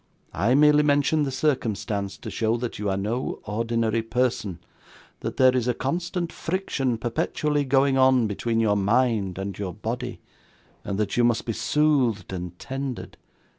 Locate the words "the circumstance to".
1.25-2.31